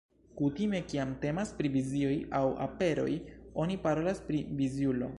Kutime, 0.37 0.79
kiam 0.93 1.11
temas 1.25 1.51
pri 1.59 1.71
vizioj 1.77 2.15
aŭ 2.41 2.43
aperoj 2.69 3.09
oni 3.65 3.81
parolas 3.89 4.29
pri"viziulo". 4.33 5.09